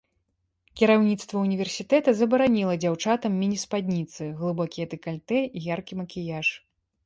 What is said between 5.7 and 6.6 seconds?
яркі макіяж.